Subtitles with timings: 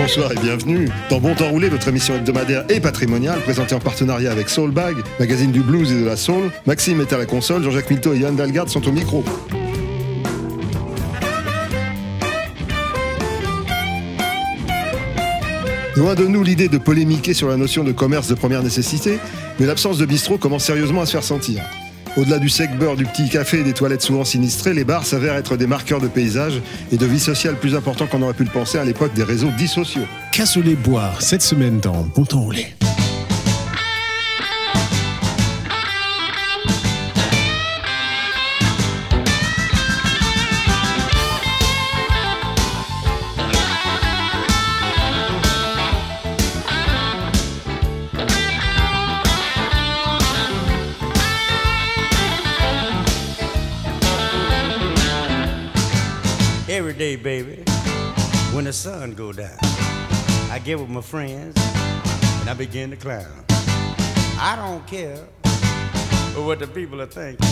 [0.00, 4.30] Bonsoir et bienvenue dans Bon Temps Roulé, votre émission hebdomadaire et patrimoniale présentée en partenariat
[4.30, 6.52] avec Soulbag, magazine du blues et de la soul.
[6.66, 9.24] Maxime est à la console, Jean-Jacques Milto et Yann Dalgard sont au micro.
[15.96, 19.18] Loin de nous l'idée de polémiquer sur la notion de commerce de première nécessité,
[19.58, 21.60] mais l'absence de bistrot commence sérieusement à se faire sentir.
[22.18, 25.36] Au-delà du sec beurre, du petit café et des toilettes souvent sinistrées, les bars s'avèrent
[25.36, 26.60] être des marqueurs de paysage
[26.90, 29.50] et de vie sociale plus importants qu'on aurait pu le penser à l'époque des réseaux
[29.56, 30.02] dits sociaux.
[30.32, 32.74] Cassoulet boire cette semaine dans Bon Temps Roulé.
[57.18, 57.62] Baby,
[58.52, 59.58] when the sun go down,
[60.50, 61.56] I get with my friends
[62.40, 63.44] and I begin to clown.
[64.40, 65.16] I don't care
[66.36, 67.46] what the people are thinking.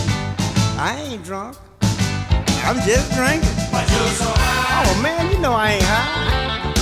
[0.79, 1.57] I ain't drunk.
[1.81, 3.49] I'm just drinking.
[3.71, 4.83] But you're so high.
[4.85, 6.73] Oh man, you know I ain't high.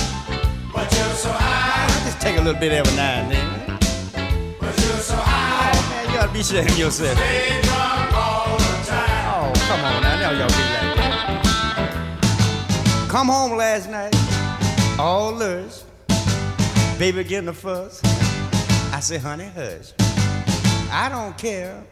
[0.72, 1.86] But you're so high.
[1.86, 3.78] I just take a little bit every now and then.
[4.60, 5.72] But you're so high.
[5.74, 7.18] Oh man, you ought to be of yourself.
[7.18, 9.34] Stay drunk all the time.
[9.34, 10.75] Oh, come on now, now y'all be.
[13.08, 14.14] Come home last night,
[14.98, 15.82] all lush.
[16.98, 18.00] Baby getting a fuss.
[18.92, 19.92] I say, honey, hush.
[20.90, 21.82] I don't care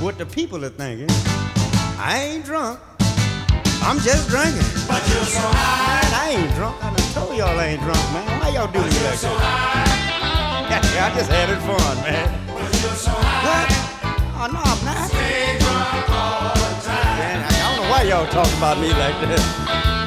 [0.00, 1.08] what the people are thinking.
[1.98, 2.80] I ain't drunk.
[3.82, 4.64] I'm just drinking.
[4.88, 6.00] But you're so high.
[6.02, 6.82] Man, I ain't drunk.
[6.82, 8.40] I done told y'all I ain't drunk, man.
[8.40, 9.38] Why y'all do me like So that?
[9.44, 11.04] high.
[11.04, 12.26] I just had it fun, man.
[12.48, 13.44] But you're so high.
[13.44, 13.68] What?
[14.40, 15.08] Oh, no, I'm not.
[15.10, 17.18] Stay drunk all the time.
[17.20, 20.03] Man, I don't know why y'all talking about me like that.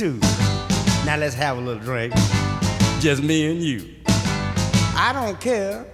[0.00, 0.18] Too.
[1.04, 2.14] Now let's have a little drink.
[3.00, 3.86] Just me and you.
[4.96, 5.84] I don't care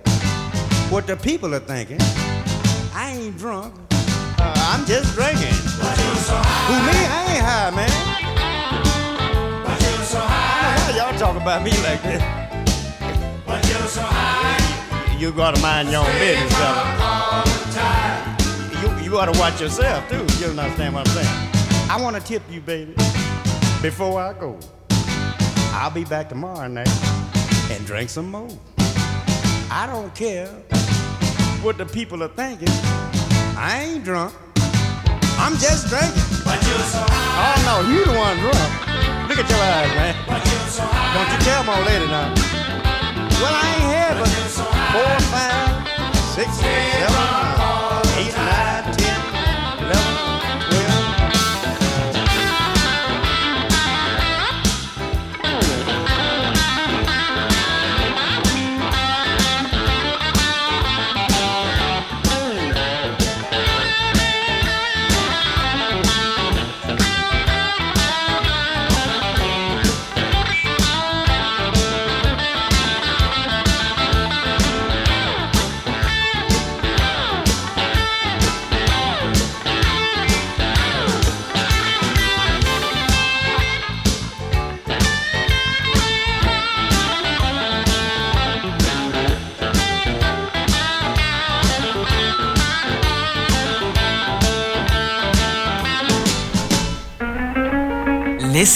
[0.90, 1.98] what the people are thinking.
[2.94, 3.74] I ain't drunk.
[3.90, 5.58] Uh, I'm just drinking.
[5.80, 6.66] But you're so high.
[6.70, 6.98] Who me?
[7.18, 7.90] I ain't high, man.
[9.64, 10.92] But you're so high.
[10.92, 12.22] Why y'all talk about me like that?
[13.44, 15.18] But you're so high.
[15.18, 16.94] You gotta mind your own business, fella.
[17.00, 19.02] All the time.
[19.02, 20.22] You, you ought to watch yourself too.
[20.38, 21.46] You don't understand what I'm saying.
[21.90, 22.94] I want to tip you, baby,
[23.90, 24.58] before I go.
[25.70, 26.90] I'll be back tomorrow night
[27.70, 28.48] and drink some more.
[29.70, 30.48] I don't care
[31.62, 32.74] what the people are thinking.
[33.56, 34.34] I ain't drunk.
[35.38, 36.26] I'm just drinking.
[36.42, 37.46] But you're so high.
[37.46, 38.70] Oh no, you the one drunk.
[39.28, 40.14] Look at your eyes, man.
[40.26, 41.14] But you're so high.
[41.14, 42.34] Don't you tell my lady now.
[43.38, 44.26] Well, I ain't had but
[44.94, 47.65] four, five, six, seven,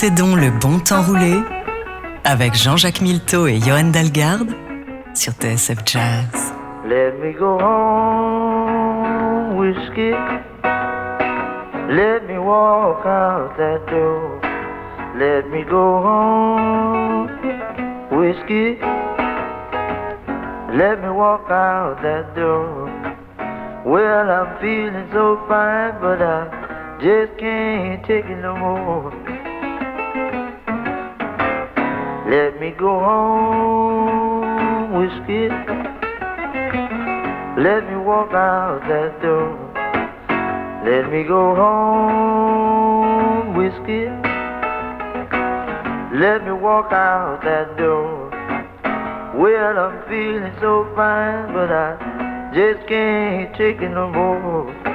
[0.09, 1.43] Donc le bon temps rouler
[2.25, 4.49] avec Jean-Jacques Milteau et Johan Dalgarde
[5.13, 6.55] sur TSF Jazz.
[6.87, 10.13] Let me go home, whiskey.
[11.91, 14.41] Let me walk out that door.
[15.19, 17.29] Let me go home,
[18.11, 18.79] whiskey.
[20.73, 22.89] Let me walk out that door.
[23.85, 26.47] Well, I'm feeling so fine, but I
[27.03, 29.40] just can't take it no more.
[32.31, 35.49] Let me go home, whiskey.
[37.59, 39.59] Let me walk out that door.
[40.85, 44.07] Let me go home, whiskey.
[46.21, 48.31] Let me walk out that door.
[49.37, 51.97] Well, I'm feeling so fine, but I
[52.55, 54.90] just can't take it no more.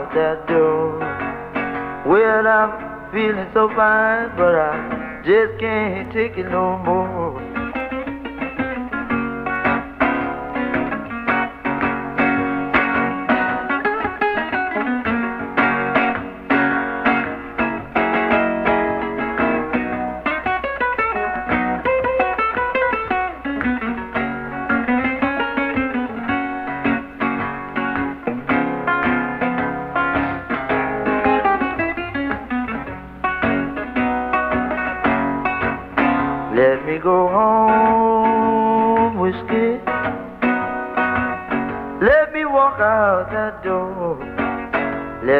[0.00, 0.98] Out that door.
[2.08, 7.09] Well, I'm feeling so fine, but I just can't take it no more.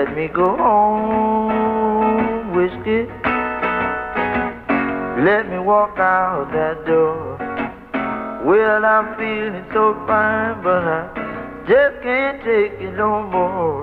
[0.01, 3.05] Let me go home, whiskey.
[5.29, 7.37] Let me walk out that door.
[8.47, 11.01] Well, I'm feeling so fine, but I
[11.69, 13.83] just can't take it no more.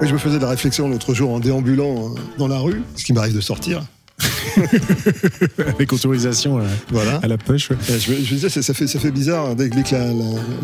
[0.00, 2.82] Oui, je me faisais de la réflexion l'autre jour en déambulant euh, dans la rue,
[2.94, 3.82] ce qui m'arrive de sortir.
[5.68, 7.16] Avec autorisation à, Voilà.
[7.22, 7.70] à la poche.
[7.70, 7.76] ouais.
[7.90, 9.46] Euh, Je me, je disais, ça, ça fait, ça fait bizarre.
[9.50, 10.12] hein, Dès que la- la-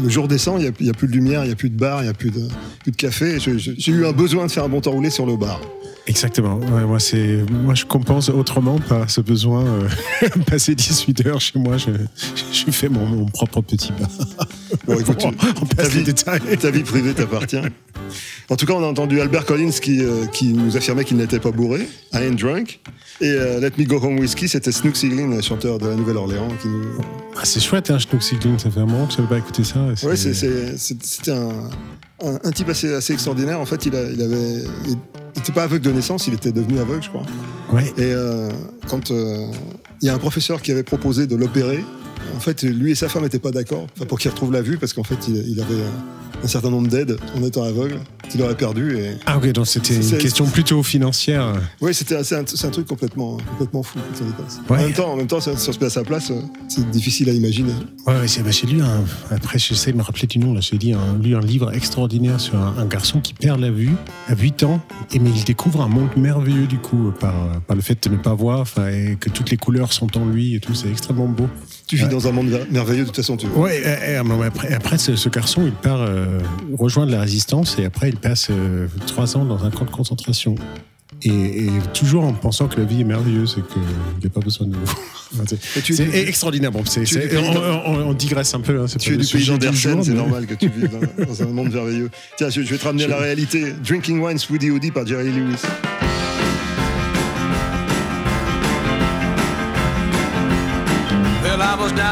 [0.03, 2.01] le jour descend, il n'y a, plus de lumière, il n'y a plus de bar,
[2.01, 2.43] il n'y a plus de,
[2.83, 3.39] plus de café.
[3.41, 5.61] J'ai eu un besoin de faire un bon temps roulé sur le bar.
[6.09, 6.57] Exactement.
[6.57, 9.65] Ouais, moi, c'est, moi, je compense autrement par ce besoin.
[9.65, 9.89] euh,
[10.47, 11.91] passer 18 heures chez moi, je,
[12.53, 14.09] je fais mon, mon propre petit bar.
[14.87, 15.31] Bon, écoute, on
[15.67, 16.41] ta, passe les vie, détails.
[16.61, 17.57] ta vie privée t'appartient.
[18.51, 21.39] En tout cas, on a entendu Albert Collins qui, euh, qui nous affirmait qu'il n'était
[21.39, 22.81] pas bourré, I ain't drunk.
[23.21, 26.69] Et euh, Let Me Go Home Whiskey, c'était Snook Siglin, chanteur de la Nouvelle-Orléans, qui
[26.69, 26.83] nous,
[27.37, 29.65] Ah, c'est chouette, hein, Schnook Siegling, ça fait un moment que je n'avais pas écouté
[29.65, 29.79] ça.
[30.77, 31.49] c'est- c'était un,
[32.25, 33.61] un, un type assez, assez extraordinaire.
[33.61, 34.97] En fait, il, a- il avait, il
[35.37, 37.23] n'était pas aveugle de naissance, il était devenu aveugle, je crois.
[37.73, 37.85] Ouais.
[37.97, 38.51] Et euh,
[38.89, 41.83] quand il y a un professeur qui avait proposé de l'opérer,
[42.37, 44.93] en fait, lui et sa femme n'étaient pas d'accord pour qu'il retrouve la vue, parce
[44.93, 45.75] qu'en fait, il, il avait
[46.43, 48.97] un, certain nombre d'aides en étant aveugle qu'il aurait perdu.
[48.99, 49.17] Et...
[49.27, 51.55] Ah, ok, donc c'était une question plutôt financière.
[51.81, 53.99] Oui, c'était c'est un, un truc complètement, complètement fou.
[53.99, 54.61] quand ça dépasse.
[54.69, 54.79] Ouais.
[54.79, 56.89] En même temps, en même temps, si on se met à sa place, euh, c'est
[56.91, 57.73] difficile à imaginer.
[58.07, 60.61] Ouais, ouais, c'est, bah, j'ai lu un, après, j'essaie de me rappeler du nom, là,
[60.61, 63.95] j'ai dit un, lu un livre extraordinaire sur un, un garçon qui perd la vue
[64.29, 64.81] à 8 ans,
[65.13, 68.21] et mais il découvre un monde merveilleux, du coup, par, par le fait de ne
[68.21, 71.49] pas voir, et que toutes les couleurs sont en lui et tout, c'est extrêmement beau.
[71.93, 72.09] Tu vis Ouais.
[72.09, 73.37] dans un monde mer- merveilleux, de toute façon.
[73.37, 73.47] Tu...
[73.49, 76.39] Ouais, euh, mais après, après ce, ce garçon, il part euh,
[76.79, 80.55] rejoindre la résistance et après il passe euh, trois ans dans un camp de concentration.
[81.23, 81.29] Et,
[81.67, 84.69] et toujours en pensant que la vie est merveilleuse et qu'il n'y a pas besoin
[84.69, 84.75] de
[85.47, 86.73] c'est- extraordinaire.
[86.73, 88.81] Bon, on, on- on digresse un peu.
[88.81, 91.73] Hein, Tu es du pays d'Andersen, c'est normal que tu vives dans, dans un monde
[91.75, 92.11] merveilleux.
[92.39, 93.75] Tiens, je, je vais te ramener à la réalité.
[93.87, 95.61] Drinking Wine, Woody Woody par Jerry Lewis.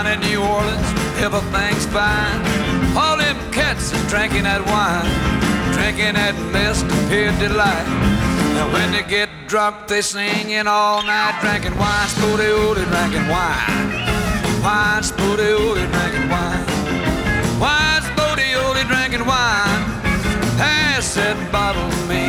[0.02, 0.88] down in New Orleans,
[1.20, 2.40] everything's fine.
[2.96, 5.04] All them cats is drinking that wine,
[5.76, 7.86] drinking that mist of pure delight.
[8.56, 13.76] Now when they get drunk, they singing all night, drinking wine, spooty ooty, drinking wine.
[14.64, 16.64] Wine, spooty ooty, drinking wine.
[17.60, 19.84] Wine, spooty ooty, drinking wine.
[20.56, 22.24] Pass that bottle to me.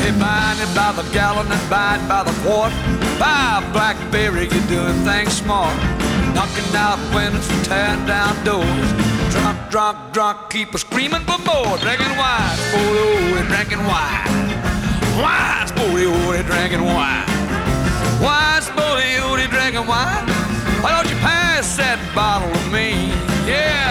[0.00, 2.72] They buying it by the gallon and buying by the quart.
[3.18, 5.74] Buy a blackberry, you're doing things smart
[6.34, 8.88] knocking out windows and tearing down doors.
[9.32, 11.78] Drunk, drunk, drunk, keep a screaming for more.
[11.78, 14.28] Drinking wine, sporty, oh, drinking wine.
[15.22, 17.26] Wine, sporty, oh, drinking wine.
[18.20, 20.26] Wine, sporty, oh, drinking wine.
[20.82, 23.08] Why don't you pass that bottle to me?
[23.48, 23.83] Yeah.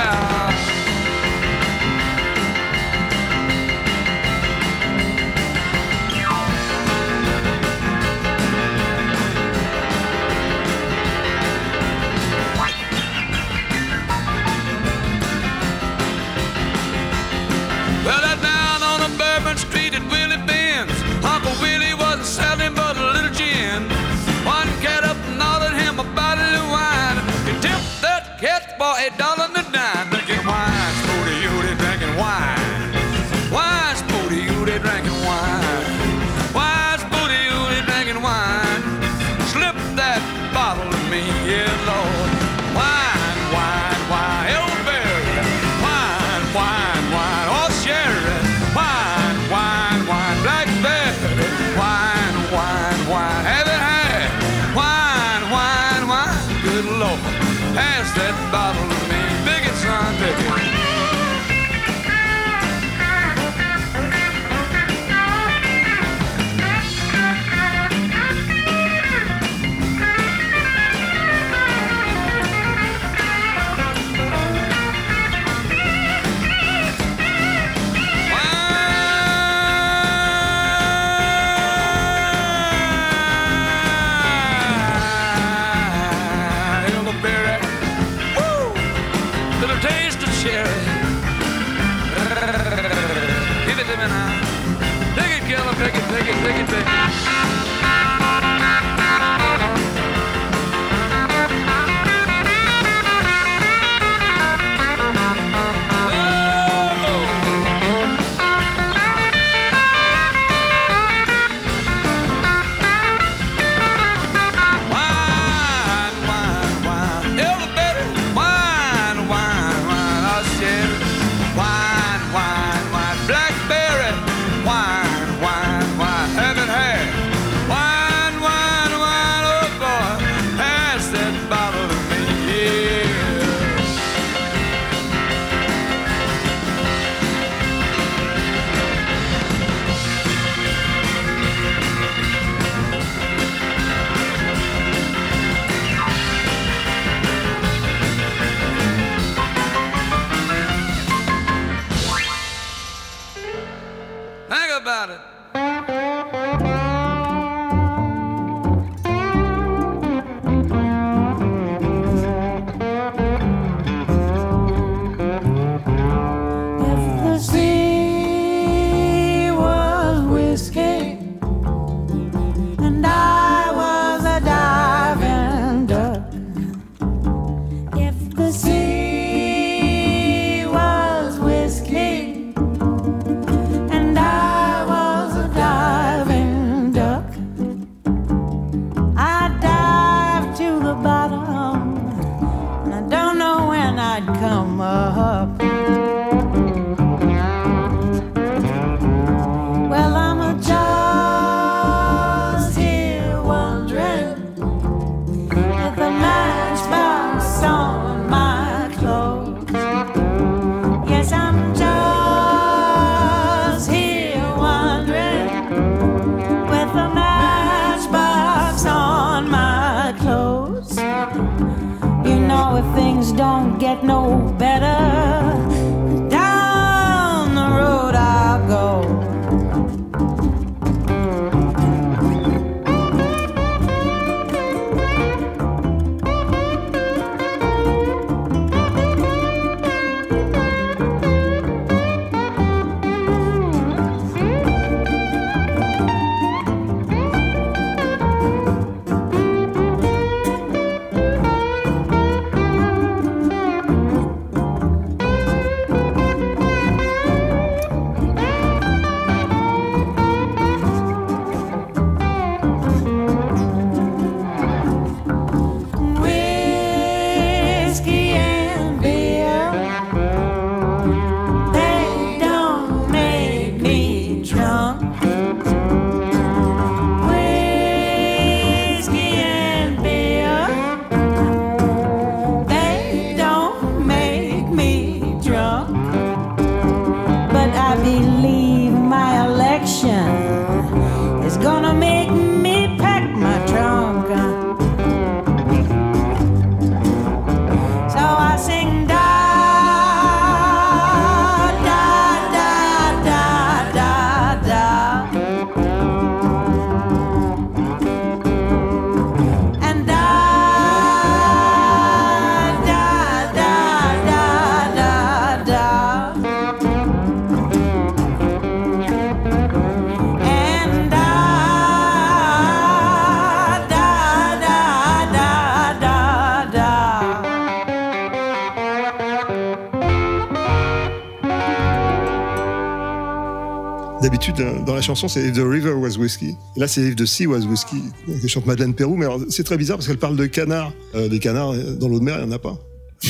[335.04, 336.56] Chanson, c'est If the River Was Whiskey.
[336.76, 337.98] Et là, c'est If the Sea Was Whiskey,
[338.42, 339.16] que chante Madeleine Pérou.
[339.16, 340.94] Mais c'est très bizarre parce qu'elle parle de canards.
[341.16, 342.78] Euh, des canards, euh, dans l'eau de mer, il n'y en a pas.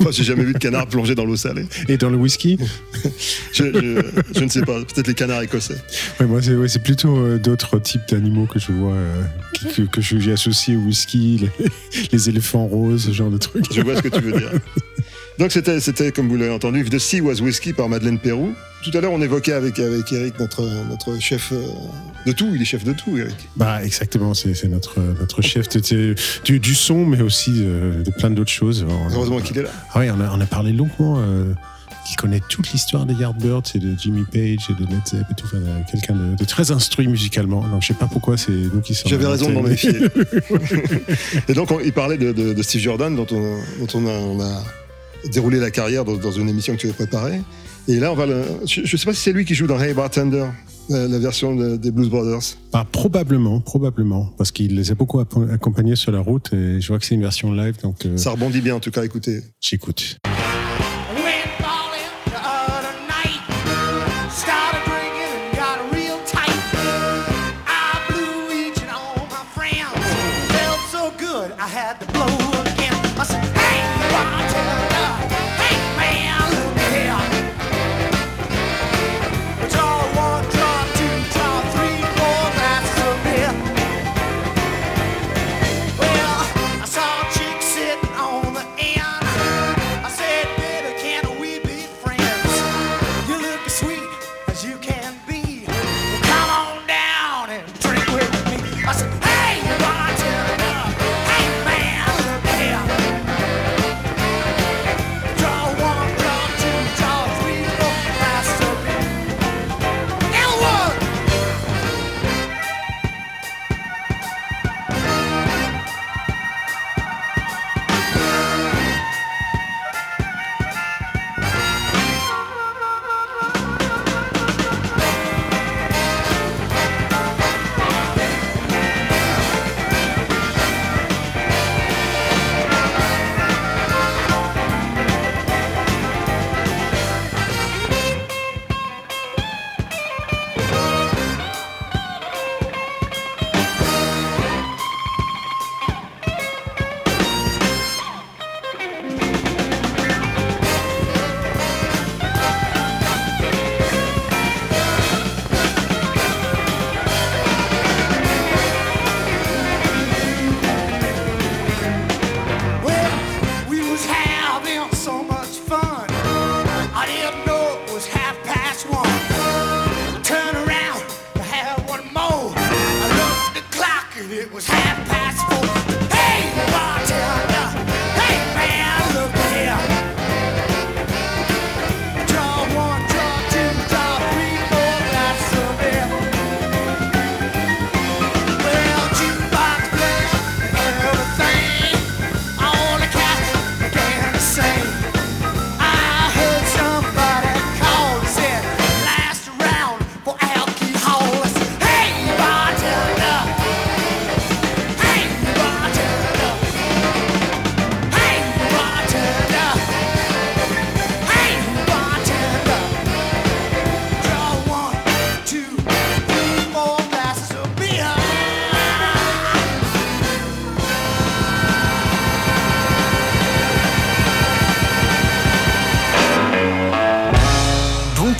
[0.00, 1.64] Enfin, j'ai jamais vu de canard plonger dans l'eau salée.
[1.88, 2.58] Et dans le whisky?
[3.52, 4.80] Je, je- je ne sais pas.
[4.84, 5.76] Peut-être les canards écossais.
[6.20, 9.22] Ouais, Moi, c'est ouais, c'est plutôt euh, d'autres types d'animaux que je vois, euh,
[9.76, 11.68] que, que j'ai associés au whisky, les,
[12.12, 13.72] les éléphants roses, ce genre de trucs.
[13.72, 14.50] Je vois ce que tu veux dire.
[15.38, 18.54] Donc c'était, c'était comme vous l'avez entendu, the Sea Was Whiskey par Madeleine Pérou.
[18.84, 21.66] Tout à l'heure, on évoquait avec, avec Eric notre, notre chef euh,
[22.26, 22.52] de tout.
[22.54, 23.34] Il est chef de tout, Eric.
[23.56, 26.14] Bah, exactement, c'est c'est notre, notre chef de-
[26.44, 28.86] du, du son, mais aussi euh, de plein d'autres choses.
[28.88, 29.70] On- Heureusement qu'il est là.
[29.94, 31.16] Ah oui, on a, on a parlé longuement.
[31.18, 31.52] euh,
[32.12, 35.34] il connaît toute l'histoire des Yardbirds et de Jimmy Page et de Led Zepp et
[35.34, 35.46] tout.
[35.46, 37.66] Enfin, euh, quelqu'un de, de très instruit musicalement.
[37.66, 39.10] Donc, je sais pas pourquoi c'est nous qui sommes.
[39.10, 39.92] J'avais raison de m'en méfier.
[41.48, 44.10] Et donc, on- il parlait de, de- de Steve Jordan, dont on, dont on a,
[44.10, 44.62] on a
[45.32, 47.40] déroulé la carrière dans, dans une émission que tu avais préparée.
[47.88, 49.78] Et là, on va le- je ne sais pas si c'est lui qui joue dans
[49.80, 50.46] Hey Bartender,
[50.90, 52.56] euh, la version de- des Blues Brothers.
[52.72, 56.88] Bah, probablement, probablement, parce qu'il les a beaucoup acco- accompagnés sur la route et je
[56.88, 59.40] vois que c'est une version live, donc euh, Ça rebondit bien, en tout cas, écoutez.
[59.60, 60.16] j'écoute.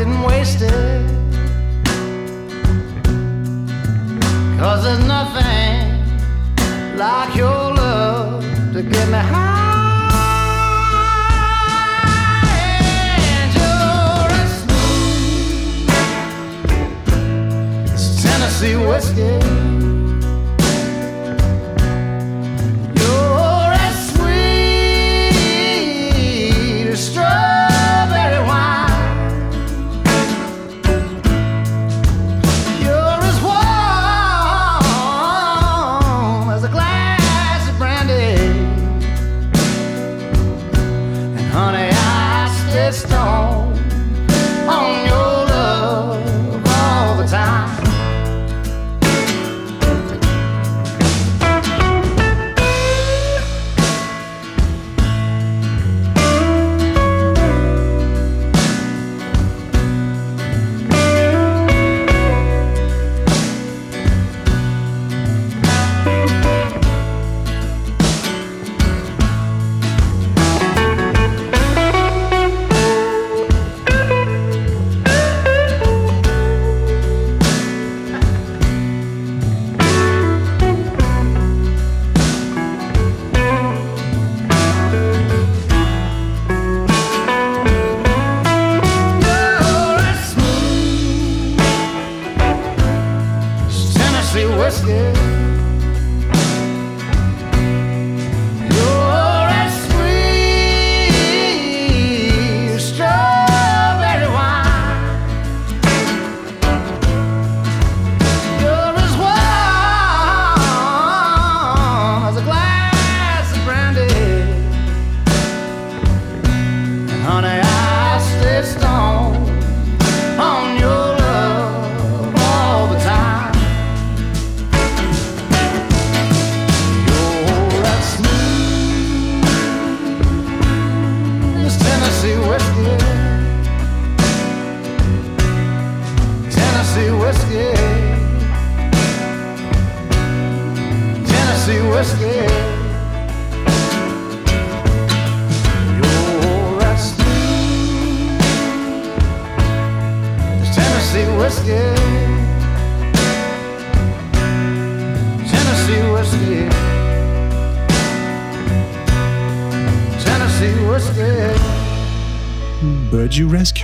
[0.00, 1.06] didn't waste it.
[4.58, 5.76] Cause there's nothing
[6.96, 9.58] like your love to get me high.
[18.22, 19.59] Tennessee whiskey.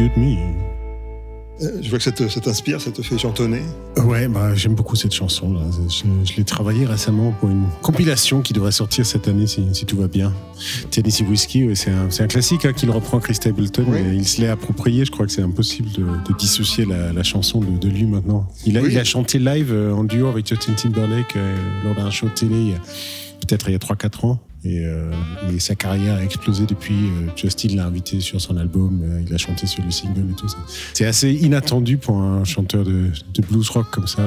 [0.04, 0.36] Me.
[1.62, 3.62] Euh, Je vois que ça t'inspire, ça te fait chantonner.
[4.04, 5.54] Ouais, bah, j'aime beaucoup cette chanson.
[5.54, 5.60] Là.
[5.88, 9.86] Je, je l'ai travaillée récemment pour une compilation qui devrait sortir cette année si, si
[9.86, 10.34] tout va bien.
[10.90, 13.86] Tennessee Whiskey, ouais, c'est un, classique hein, qu'il reprend Chris Stapleton.
[13.88, 14.00] Oui.
[14.16, 15.06] il se l'est approprié.
[15.06, 18.46] Je crois que c'est impossible de, de dissocier la, la chanson de, de lui maintenant.
[18.66, 18.88] Il a, Oui.
[18.92, 22.32] il a chanté live euh, en duo avec Justin Timberlake euh, lors d'un show de
[22.34, 22.80] télé, il y a-
[23.46, 24.40] peut-être il y a 3-4 ans.
[24.68, 25.12] Et, euh,
[25.54, 26.94] et sa carrière a explosé depuis.
[26.94, 30.34] Euh, Justin l'a invité sur son album, euh, il a chanté sur le single et
[30.34, 30.56] tout ça.
[30.92, 34.22] C'est assez inattendu pour un chanteur de, de blues rock comme ça.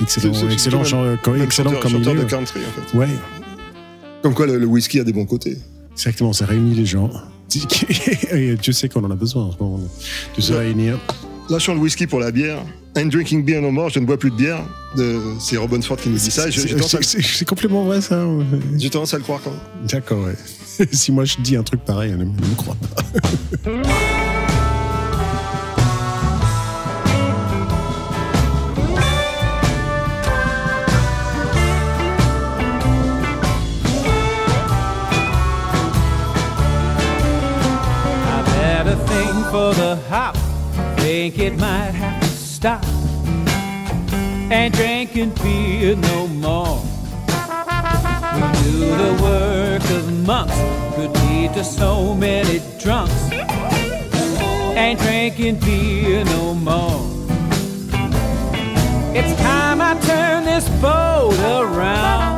[0.00, 2.24] excellent, C'est- c'est excellent, chan- même- excellent chanteur, comme il chanteur est.
[2.24, 2.96] de country, en fait.
[2.98, 3.08] Ouais,
[4.22, 5.58] Comme quoi, le, le whisky a des bons côtés.
[5.92, 7.10] exactement, ça réunit les gens.
[8.32, 9.80] et Dieu sait qu'on en a besoin en ce moment
[10.36, 10.98] de se réunir.
[11.50, 12.58] Lâchons le whisky pour la bière.
[12.96, 14.62] I'm drinking beer no more, je ne bois plus de bière.
[14.96, 15.20] De...
[15.40, 16.50] C'est Robin Ford qui nous dit ça.
[16.50, 18.24] C'est- complètement vrai ça.
[18.26, 18.44] ouais.
[18.76, 19.86] j'ai tendance à le croire quand même.
[19.88, 20.36] D'accord, ouais.
[20.92, 23.02] si moi je dis un truc pareil, elle ne me croit pas.
[38.26, 40.36] I've had a thing for the hop.
[40.98, 42.23] Think it might to
[42.64, 42.82] stop.
[44.50, 46.80] Ain't drinking beer no more.
[48.34, 50.58] We knew the work of monks
[50.94, 53.30] could lead to so many drunks.
[54.82, 57.02] Ain't drinking beer no more.
[59.14, 62.32] It's time I turn this boat around.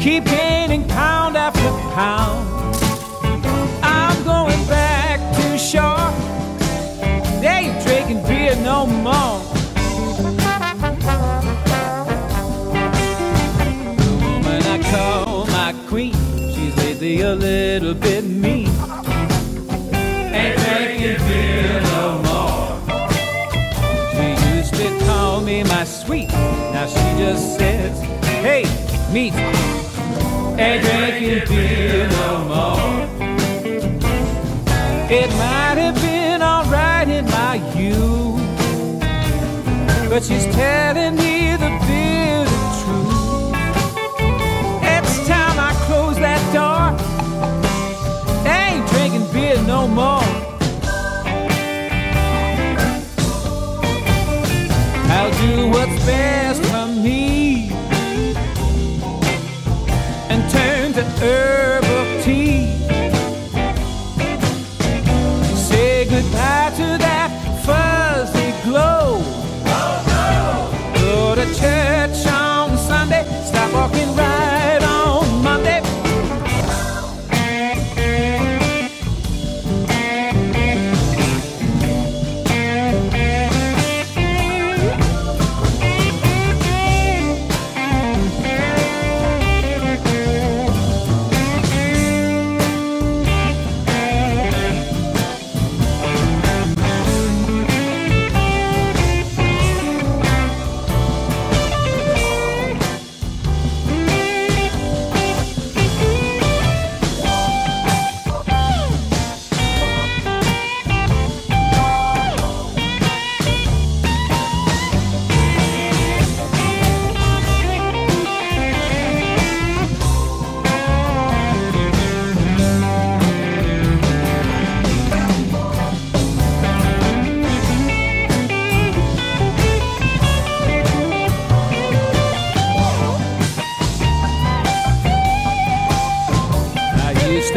[0.00, 2.48] Keep gaining pound after pound.
[3.84, 5.99] I'm going back to shore.
[8.50, 9.40] Beer no more.
[13.96, 16.14] The woman I call my queen,
[16.52, 18.70] she's lately a little bit mean.
[20.32, 22.80] Ain't drinking beer no more.
[24.14, 26.28] She used to call me my sweet,
[26.72, 28.00] now she just says,
[28.42, 28.64] hey,
[29.12, 29.34] meet.
[30.58, 32.49] Ain't drinking beer no more.
[40.22, 41.19] She's telling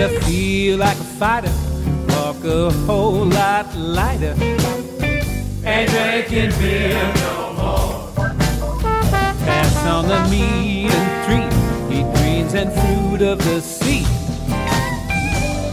[0.10, 1.54] to feel like a fighter,
[2.10, 4.36] walk a whole lot lighter.
[5.64, 8.12] Ain't drinking beer no more.
[9.46, 14.06] Pass on the meat and treat, eat greens and fruit of the sea.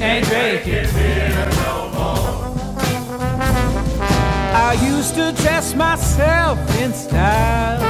[0.00, 2.30] Ain't drinking beer no more.
[4.68, 7.80] I used to dress myself in style.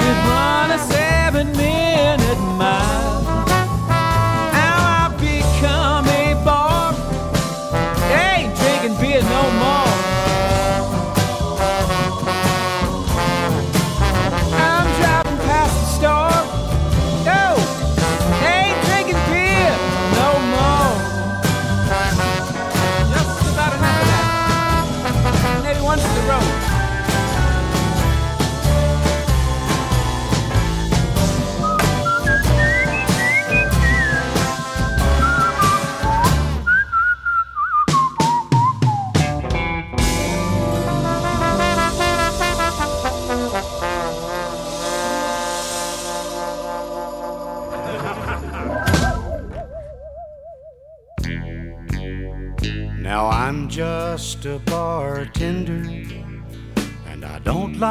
[0.00, 1.87] Could run a seven minute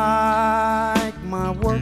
[0.08, 1.82] like my work,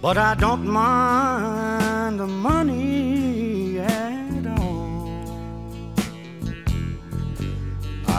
[0.00, 5.08] but I don't mind the money at all.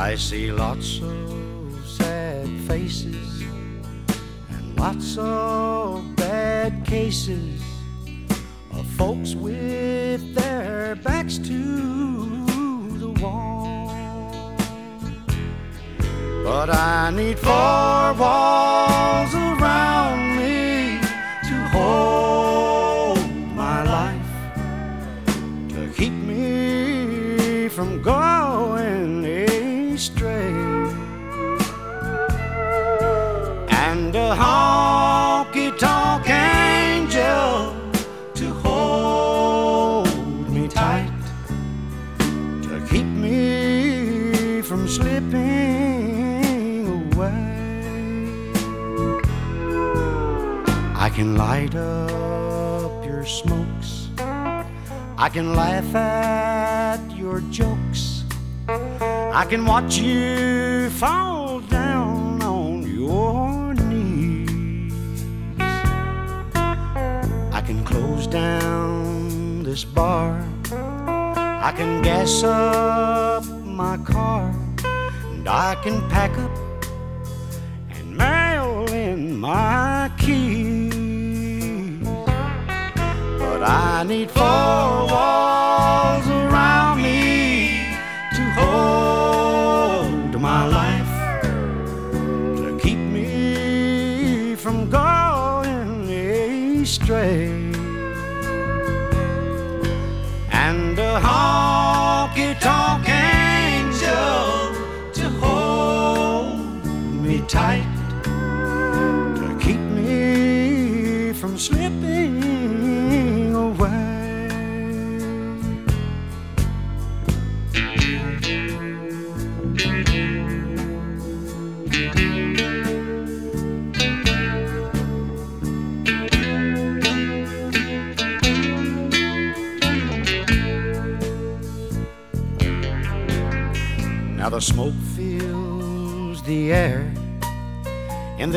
[0.05, 1.15] I see lots of
[1.97, 3.31] sad faces
[4.53, 7.61] and lots of bad cases
[8.77, 12.40] of folks with their backs to
[16.51, 19.33] But I need four walls
[51.41, 54.10] light up your smokes.
[55.25, 58.04] I can laugh at your jokes.
[59.41, 65.23] I can watch you fall down on your knees.
[67.58, 70.30] I can close down this bar.
[71.69, 73.45] I can gas up
[73.82, 74.43] my car.
[75.34, 76.61] And I can pack up
[84.01, 85.61] I need four walls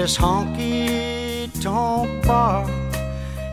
[0.04, 2.68] this honky tonk bar,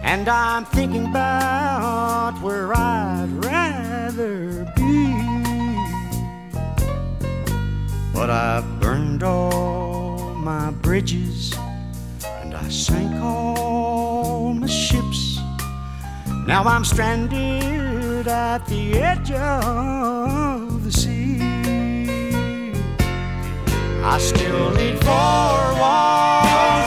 [0.03, 5.15] and I'm thinking about where I'd rather be.
[8.13, 11.53] But I've burned all my bridges,
[12.25, 15.39] and I sank all my ships.
[16.45, 20.70] Now I'm stranded at the edge of
[24.03, 26.80] I still need four walls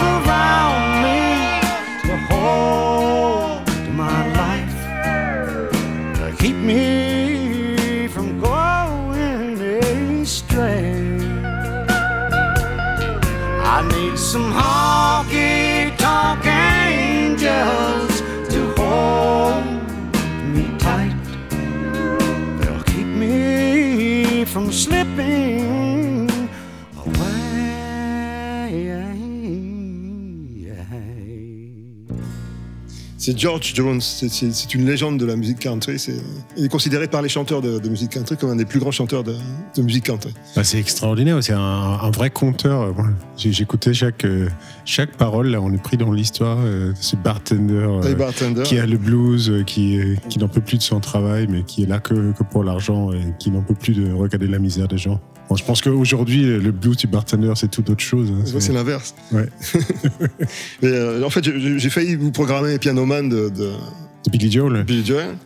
[33.24, 35.96] C'est George Jones, c'est- une légende de la musique country.
[36.58, 38.90] Il est considéré par les chanteurs de, de musique country comme un des plus grands
[38.90, 39.34] chanteurs de,
[39.74, 40.34] de musique country.
[40.54, 42.94] Bah, c'est extraordinaire, c'est un, un vrai conteur.
[43.38, 44.50] J'écoutais chaque, euh,
[44.84, 46.58] chaque parole, là, on est pris dans l'histoire.
[46.60, 48.62] euh, ce bartender, euh, bartender.
[48.64, 51.86] qui a le blues, qui, qui n'en peut plus de son travail, mais qui est
[51.86, 54.98] là que, que pour l'argent et qui n'en peut plus de regarder la misère des
[54.98, 55.18] gens.
[55.48, 58.30] Bon, je pense qu'aujourd'hui, le blues du bartender, c'est tout autre chose.
[58.30, 58.44] hein.
[58.58, 59.14] C'est l'inverse.
[59.30, 59.46] Ouais.
[60.82, 63.72] Mais, euh, en fait, j'ai j'ai failli vous programmer Pianoman de, de,
[64.24, 64.84] de Billy Joel.
[64.84, 65.36] Billy Joel,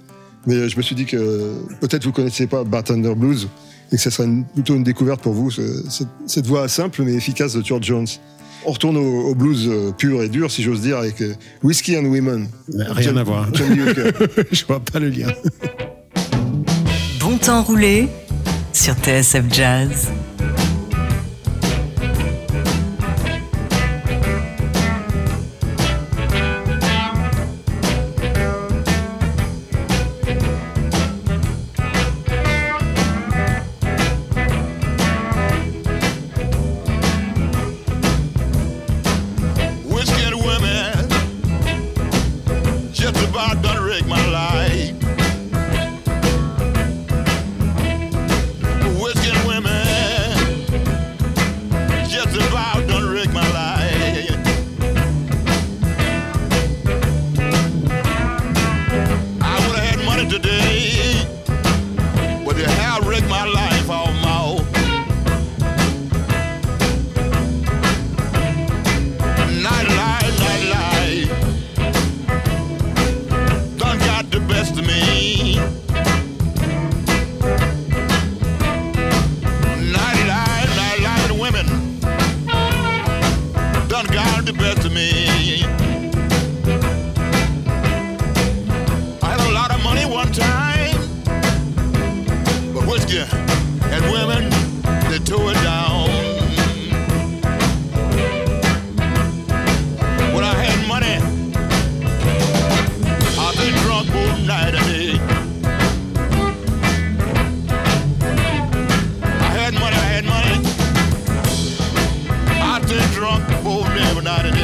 [0.46, 3.48] mais euh, je me suis dit que peut-être vous connaissez pas Bartender Blues
[3.92, 7.02] et que ce serait une- plutôt une découverte pour vous, ce- cette, cette voix simple
[7.04, 8.06] mais efficace de George Jones.
[8.66, 11.98] On retourne au, au blues euh, pur et dur, si j'ose dire, avec euh, Whiskey
[11.98, 12.46] and Women.
[12.72, 13.48] Rien John- à voir.
[14.52, 15.28] Je vois pas le lien.
[17.20, 18.08] Bon temps roulé
[18.78, 20.27] sur TSF Jazz.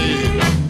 [0.05, 0.64] Música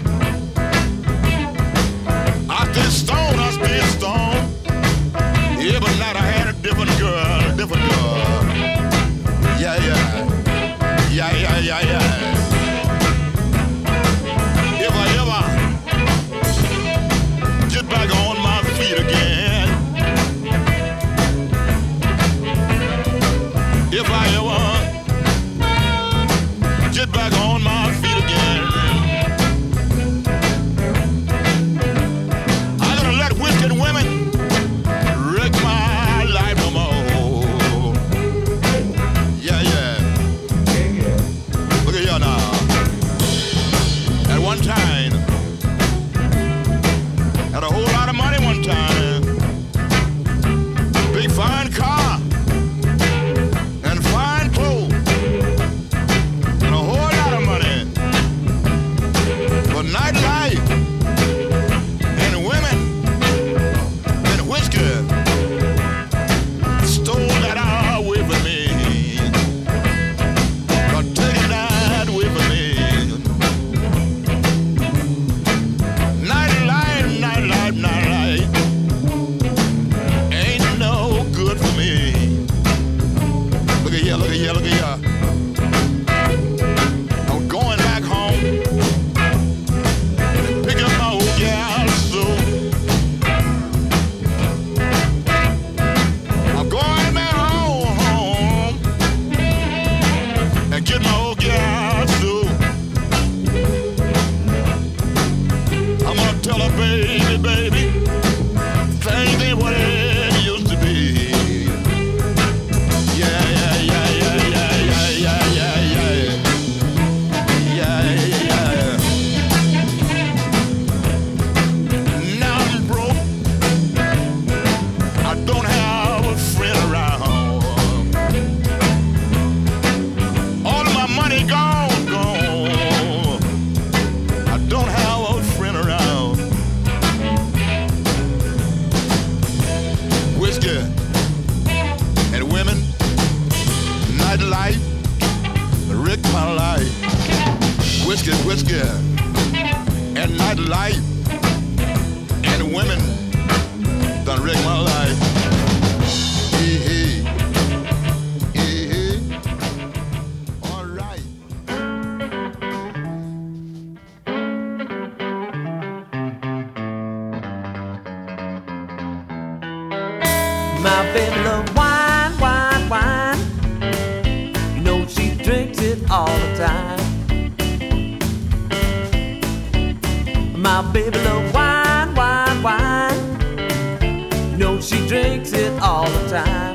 [180.74, 184.50] My baby love wine, wine, wine.
[184.50, 186.74] You know she drinks it all the time.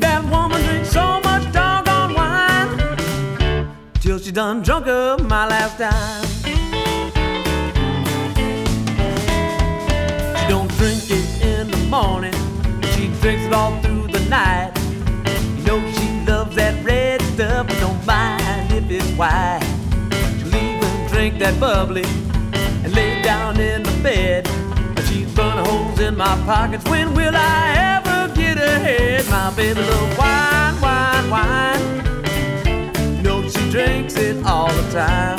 [0.00, 2.96] That woman drinks so much doggone wine
[4.00, 6.24] till she done drunk up my last time.
[10.34, 12.34] She don't drink it in the morning.
[12.96, 14.72] She drinks it all through the night.
[15.58, 19.53] You know she loves that red stuff, but don't mind if it's white.
[21.34, 22.04] Drink that bubbly
[22.84, 24.44] and lay down in the bed.
[24.94, 26.84] But she's burning holes in my pockets.
[26.88, 29.28] When will I ever get ahead?
[29.28, 33.16] My baby loves wine, wine, wine.
[33.16, 35.38] You know she drinks it all the time.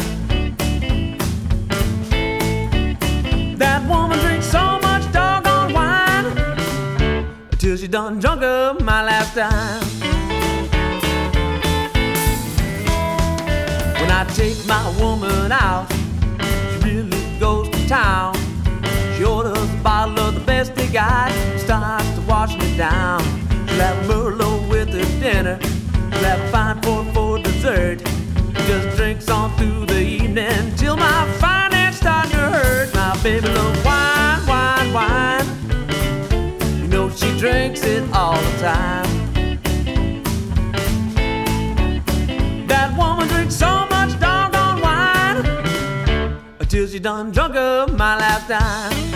[3.57, 7.27] That woman drinks so much doggone wine
[7.57, 9.94] till she done drunk up my last time.
[14.35, 18.35] Take my woman out, she really goes to town.
[19.15, 23.21] She orders a bottle of the best they got, starts to wash me down.
[23.69, 28.03] She'll Merlot with her dinner, she'll fine port for dessert.
[28.67, 32.93] Just drinks on through the evening till my finance start to hurt.
[32.93, 35.47] My baby loves wine, wine, wine.
[36.81, 39.07] You know she drinks it all the time.
[42.67, 43.94] That woman drinks so much
[46.95, 49.14] she done drunk up my last time.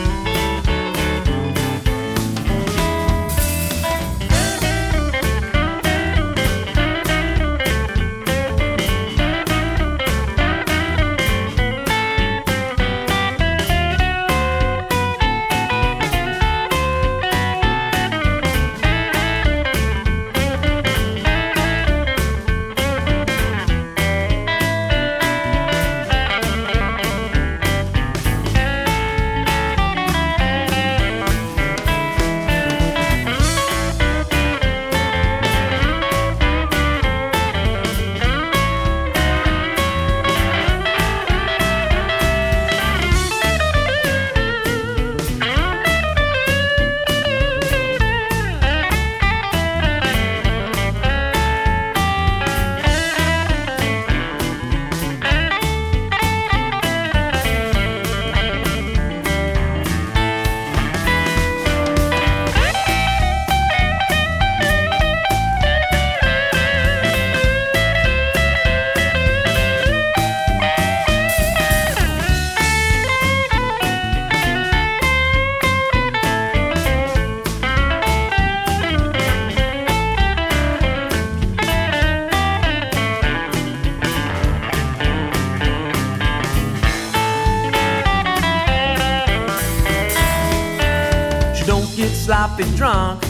[92.58, 93.22] Be drunk,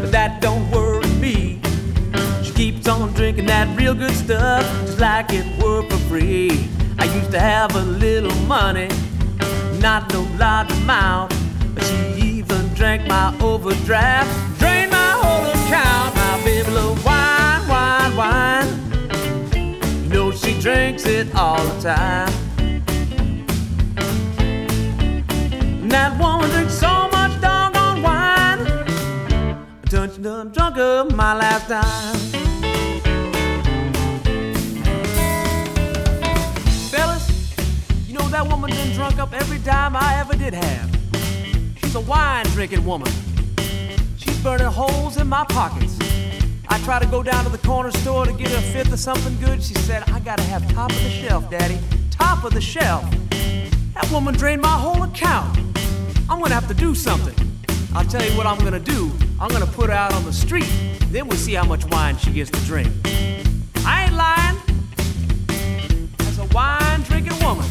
[0.00, 1.60] but that don't worry me.
[2.42, 6.68] She keeps on drinking that real good stuff, just like it were for free.
[6.98, 8.88] I used to have a little money,
[9.80, 11.34] not no large amount,
[11.74, 16.14] but she even drank my overdraft, drained my whole account.
[16.16, 18.68] My baby love wine, wine, wine.
[20.04, 22.32] You know she drinks it all the time.
[25.82, 26.37] And that woman
[30.98, 32.16] her my last time.
[36.90, 37.28] Fellas,
[38.06, 40.90] you know that woman done drunk up every dime I ever did have.
[41.78, 43.12] She's a wine drinking woman.
[44.16, 45.98] She's burning holes in my pockets.
[46.68, 48.98] I try to go down to the corner store to get her a fifth of
[48.98, 49.62] something good.
[49.62, 51.78] She said, I gotta have top of the shelf, Daddy.
[52.10, 53.04] Top of the shelf.
[53.94, 55.58] That woman drained my whole account.
[56.28, 57.47] I'm gonna have to do something.
[57.94, 59.10] I'll tell you what I'm gonna do.
[59.40, 60.68] I'm gonna put her out on the street.
[61.10, 62.88] Then we'll see how much wine she gets to drink.
[63.86, 64.56] I ain't lying.
[66.18, 67.64] That's a wine drinking woman.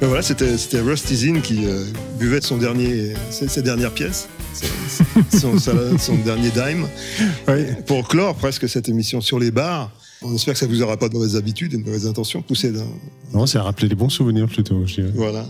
[0.00, 1.84] Ben voilà, c'était c'était Rusty Zinn qui euh,
[2.18, 6.86] buvait son dernier, ses, ses dernières pièces, son, son- sa- son dernier dime.
[7.86, 9.90] Pour clore presque cette émission sur les bars,
[10.22, 12.72] on espère que ça vous aura pas de mauvaises habitudes et de mauvaises intentions poussées
[12.72, 12.86] d'un.
[13.34, 15.12] Non, ça a rappelé des bons souvenirs plutôt, je dirais.
[15.14, 15.46] Voilà.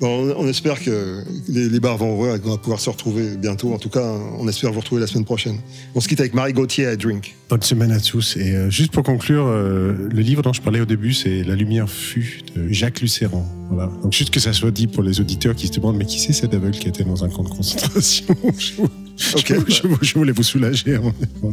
[0.00, 2.88] Bon, on, on espère que les, les bars vont ouvrir et qu'on va pouvoir se
[2.88, 3.72] retrouver bientôt.
[3.72, 5.58] En tout cas, on espère vous retrouver la semaine prochaine.
[5.94, 7.36] On se quitte avec Marie Gauthier à Drink.
[7.50, 8.36] Bonne semaine à tous.
[8.36, 11.54] Et euh, juste pour conclure, euh, le livre dont je parlais au début, c'est La
[11.54, 13.46] lumière fut de Jacques Lucéran.
[13.70, 13.90] Voilà.
[14.02, 16.32] Donc juste que ça soit dit pour les auditeurs qui se demandent mais qui c'est
[16.32, 18.34] cet aveugle qui était dans un camp de concentration?
[19.36, 21.12] je, je- je- je voulais vous soulager avant,
[21.42, 21.50] avant-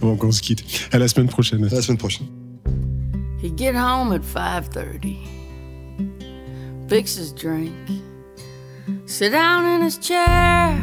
[0.00, 0.64] avant qu'on se quitte.
[0.92, 1.64] À la semaine prochaine.
[1.66, 2.26] À la semaine prochaine.
[3.42, 5.16] He'd get home at 5:30.
[6.88, 7.72] Fix his drink.
[9.06, 10.74] Sit down in his chair.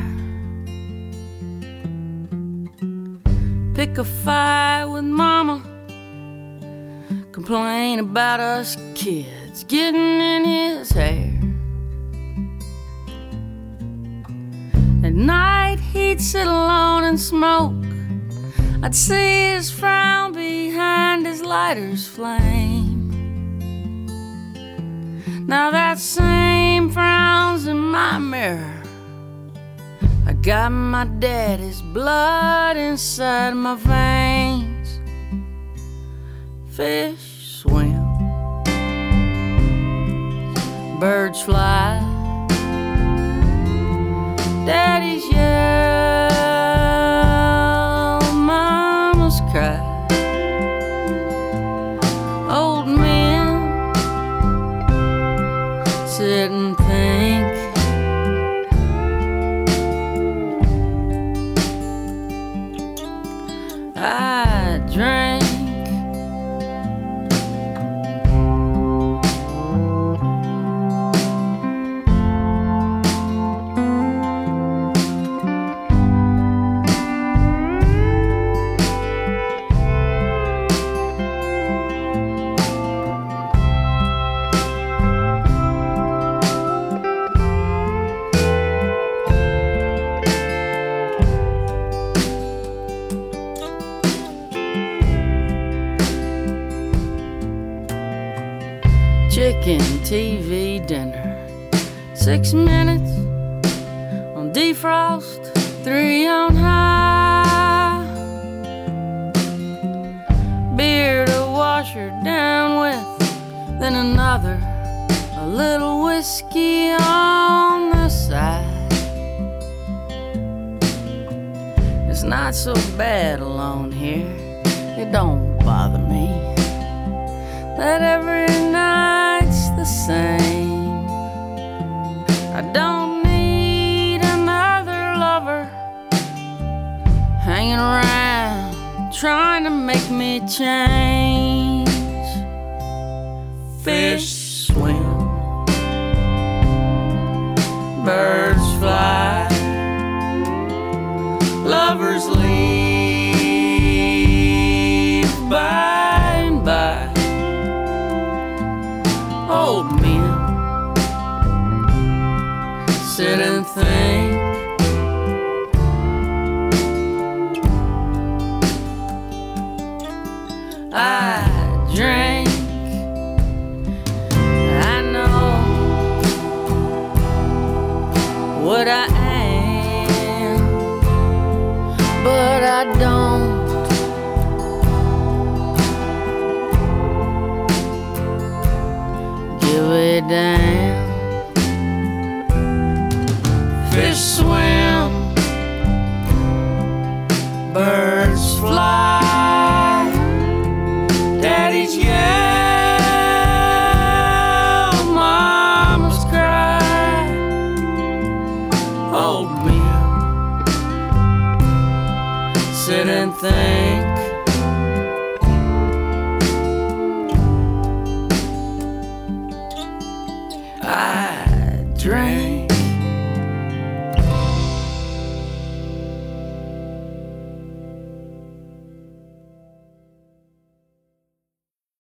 [3.73, 5.61] Pick a fight with mama.
[7.31, 11.31] Complain about us kids getting in his hair.
[15.19, 17.73] Night he'd sit alone and smoke.
[18.81, 23.09] I'd see his frown behind his lighter's flame.
[25.45, 28.83] Now that same frown's in my mirror.
[30.25, 35.01] I got my daddy's blood inside my veins.
[36.69, 37.99] Fish swim,
[40.99, 42.18] birds fly.
[44.69, 46.29] Daddy's yell,
[48.35, 49.81] mama's cry.
[52.47, 53.49] Old men
[56.07, 56.51] sit